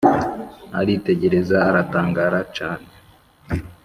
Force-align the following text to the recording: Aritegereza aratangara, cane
Aritegereza 0.79 1.57
aratangara, 1.69 2.37
cane 2.55 2.89